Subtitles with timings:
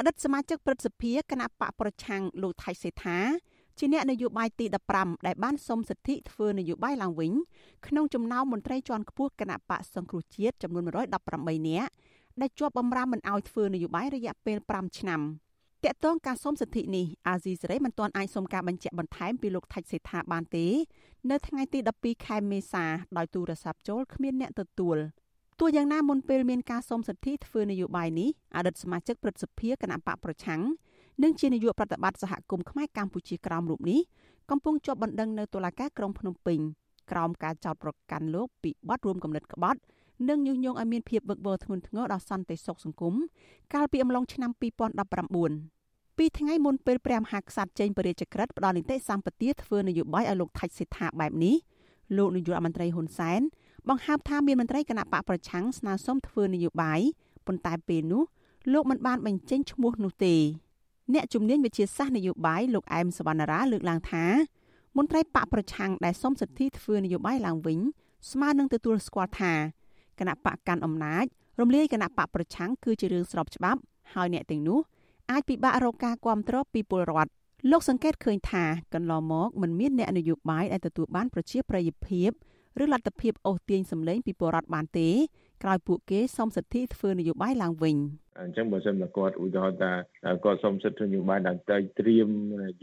[0.00, 3.18] អតីតសមាជិកព្រឹទ្ធសភាគណៈបកប្រឆាំងលោកថៃសេដ្ឋា
[3.78, 7.32] ជាអ្នកនយោបាយទី15ដែលបានសុំសិទ្ធិធ្វើនយោបាយឡើងវិញ
[7.86, 11.92] ក្នុងចំណោមមន្ត្រីជាន់ខ្ពស់គណៈបកសង្គ្រោះជាតិចំនួន118នាក់
[12.40, 15.20] ដែលជាប់បម្រើមិនអោយធ្វើនយោបាយរយៈពេល5ឆ្នាំ
[15.84, 20.66] តកតងការសុំសិទ្ធិនេះអាស៊ីសេរីមិនទាន់អាចសុំការបញ្ជាក់បន្ថែមពីលោកថៃសេដ្ឋាបានទេ
[21.30, 22.84] នៅថ្ងៃទី12ខែមេសា
[23.16, 24.98] ដោយទូរស័ព្ទចូលគ្មានអ្នកទទួល
[25.60, 30.62] ទោះយ៉ាងណាមុនពេលមានការសុំសិទ្ធិធ្វើនយោបាយនេះអតីតសមាជិកព្រឹទ្ធសភាគណៈបកប្រឆាំង
[31.22, 34.00] និងជានាយកប្រតិបត្តិសហគមន៍ខ្មែរកម្ពុជាក្រោមរូបនេះ
[34.50, 36.58] កំពុងជាប់បណ្ដឹងនៅតុលាការក្រុងភ្នំពេញ
[37.10, 39.80] ក្រោមការចោទប្រកាន់លោកពីបទរួមគំនិតក្បត់
[40.28, 43.14] និងញុះញង់ឲ្យមានភាពវឹកវរធ្ងន់ធ្ងរដល់សន្តិសុខសង្គម
[43.74, 51.56] កាលពីអំឡុងឆ្នាំ2019ពីថ្ងៃមុនពេលព្រះមហាក្សត្រចេញបរិយាក្រិតផ្ដល់នីតិសម្បទាធ្វើនយោបាយឲ្យលោកថៃសេដ្ឋាបែបនេះ
[52.16, 53.40] លោកនាយករដ្ឋមន្ត្រីហ៊ុនសែន
[53.88, 57.00] បង្ហើបថាមានមន្ត្រីគណៈបកប្រឆាំងស្នើសុំធ្វើនយោបាយ
[57.46, 58.22] ប៉ុន្តែពេលនោះ
[58.72, 60.34] លោកមិនបានបញ្ចេញឈ្មោះនោះទេ
[61.14, 64.24] អ្នកជំនាញវិទ្យាសាស្ត្រនយោបាយលោកអែមសវណ្ណារាលើកឡើងថា
[64.96, 67.78] មន្ត្រីបកប្រឆាំងដែលសុំសិទ្ធិធ្វើនយោបាយឡើងវិញ
[68.30, 69.52] ស្មើនឹងទទួលស្គាល់ថា
[70.18, 71.24] គណៈបកកាន់អំណាច
[71.60, 73.80] រំលាយគណៈបកប្រឆាំងគឺជារឿងស្របច្បាប់
[74.14, 74.80] ហើយអ្នកទាំងនោះ
[75.30, 77.30] អាចពិបាករកការគ្រប់គ្រងពីពលរដ្ឋ
[77.70, 82.30] លោកសង្កេតឃើញថាកន្លងមកមិនមានអ្នកនយោបាយដែលទទួលបានប្រជាប្រិយភាព
[82.82, 85.08] ឬលទ្ធភាពអូសទាញសម្លេងពីពលរដ្ឋបានទេ
[85.62, 87.96] ក្រោយពួកគេសុំសិទ្ធិធ្វើនយោបាយឡើងវិញ
[88.40, 89.92] អញ្ចឹងបើសិនមកគាត់ឧទាហរណ៍ថា
[90.44, 92.28] គាត់សុំសិទ្ធិនយោបាយដល់តែត្រៀម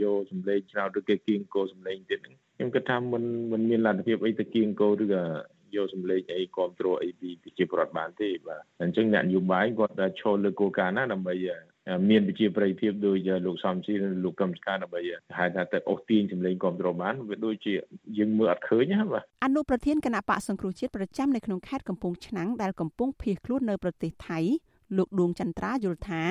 [0.02, 5.24] យកសម្លេងឆ្នោតឬគេគៀងគោសម្លេងទៀតហ្នឹងខ្ញុំគិតថាមិនមិនមានលទ្ធភាពអីទៅគៀងគោឬក៏
[5.76, 11.34] យកសម្លេងអីគ្រប់គ្រងអីពីប្រជាពលរដ្ឋបានទេបាទអញ្ចឹងអ្នកនយោបាយគាត់ឈរលើគោលការណ៍ណាដើម្បី
[12.10, 15.02] មានវិជាប្រិយភាពដោយលោកសំស៊ីនិងលោកកឹមសុខាដើម្បី
[15.38, 17.74] ហៅថាទៅអូសទាញសម្លេងគ្រប់គ្រងបានវាដូចជា
[18.18, 24.40] យើងមើលអត់ឃើញណាបាទអនុប្រធានគណៈបកសង្គ្រោះជាតិប្រចាំនៅក្នុងខេត្តកំពង់ឆ្នាំងដែលកំពុងភៀសខ្លួននៅប្រទេសថៃ
[24.98, 26.24] លោកដួងចន្ទ្រាយល់ថា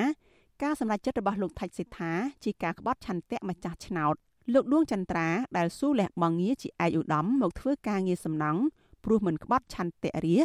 [0.63, 2.11] ការសម្រេចចិត្តរបស់លោកថៃសេដ្ឋា
[2.43, 4.15] ជាការក្បត់ឆន្ទៈម្ចាស់ឆ្នោត
[4.53, 8.61] លោកដួងចន្ទ្រាដែលស៊ូលះបង់ងារជាឯកឧត្តមមកធ្វើការងារសំណង់
[9.03, 10.37] ព្រោះមិនក្បត់ឆន្ទៈរា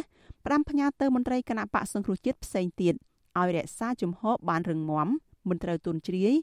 [0.45, 2.95] ផ្ដាំផ្ញើទៅមន្ត្រីគណៈបកសង្គ្រោះជាតិផ្សេងទៀត
[3.39, 5.07] ឲ្យរក្សាជំហរបានរឹងមាំ
[5.49, 6.33] មិនត្រូវទន់ជ្រាយ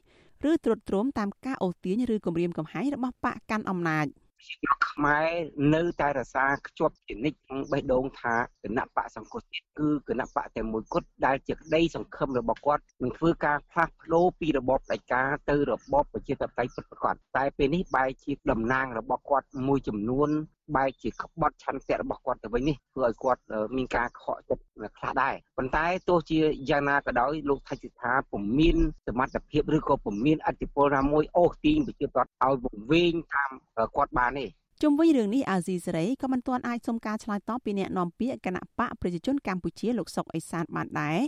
[0.49, 4.07] ឬត្រុតត្រោមតាមការអូសទាញឬគំរាមកំហែងរបស់បកកាន់អំណាច
[4.47, 5.29] ជាស្រុកខ្មែរ
[5.75, 20.29] នៅតែរសាខ្ជាប់ជានិច្ចក្នុងបេះដូងថាគណៈបកសង្គ្រោះជាតិគឺគណៈបកតែមួយគត់ដែលជាក្តីសង្ឃឹមរបស់គាត់នឹងធ្វើការផ្លាស់ប្ដូរពីរបបផ្ដាច់ការទៅរបបប្រជាធិបតេយ្យពិតប្រាកដតែពេលនេះបែរជាតំណាងរបស់គាត់មួយចំនួន
[20.75, 23.41] បែរជាក្បត់ឆន្ទៈរបស់គាត់ទៅវិញនេះធ្វើឲ្យគាត់
[23.75, 24.63] មានការខកចិត្ត
[24.97, 33.51] ខ្លះដែរប៉ុន្តែទោះជាយ៉ាងណាក៏ដោយលោកថៃសិដ្ឋាពុំមានសមត្ថភាពឬក៏ពុំមានអធិបុលណាមួយអូសទាញប្រជាប្រដ្ឋឲ្យវង្វេងតាម
[33.95, 34.45] គាត់បានទេ
[34.83, 41.19] ជុំវិញរឿងនេះអាស៊ីសេរីក៏មិនទាន់អាចសុំការឆ្លើយតបពីអ្នកនាំពាក្យគណៈបកប្រជាជនកម្ពុជាលោកសុកអេសានបានដែរ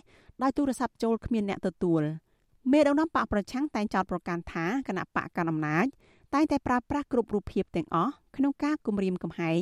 [0.41, 2.01] ដោយទូរស័ព្ទចូលគ្មានអ្នកទទួល
[2.71, 5.85] មេដឹកនាំបកប្រឆាំងតែងចោទប្រកាន់ថាគណៈបកកណ្ដាលអំណាច
[6.33, 9.61] តែងតែប្រើប្រាស់គ្រប់រូបភាពទាំងអស់ក្នុងការគម្រាមកំហែង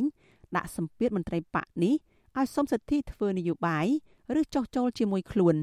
[0.55, 1.95] ដាក់សម្ពាធមន្ត្រីបកនេះ
[2.37, 3.87] ឲ្យសុំសិទ្ធិធ្វើនយោបាយ
[4.39, 5.55] ឬចោះចូលជាមួយខ្លួន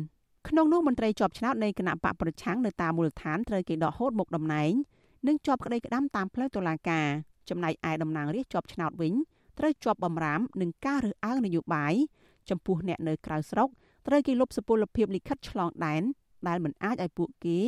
[0.48, 4.72] ក្នុងនោះមន្ត្រីជាប់ឆ្នោតនៃគណៈបកប្រឆាំងនៅតាមមូលដ្ឋានត្រូវគេដកហូតមកតំណែង
[5.26, 7.06] និងជាប់ក្តីក្តាំតាមផ្លូវតុលាការ
[7.48, 9.14] ចំណែកឯតំណាងរាស្ត្រជាប់ឆ្នោតវិញ
[9.58, 11.94] ត្រូវជាប់បំរាមនឹងការរើសអើងនយោបាយ
[12.50, 13.68] ចំពោះអ្នកនៅក្រៅស្រុក
[14.06, 16.02] ត្រូវគេលុបសុពលភាពលិខិតឆ្លងដែន
[16.48, 17.58] ដែលមិនអាចឲ្យពួកគេ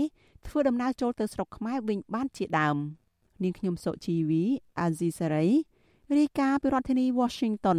[0.47, 2.79] ធ្វើដំណើរចូលទៅស្រុកខ្មែរវិញបានជាដើម។
[3.43, 4.43] នាងខ្ញុំសុជីវី
[4.81, 5.47] អាស៊ីសេរី
[6.19, 7.79] រាយការណ៍ពីរដ្ឋធានី Washington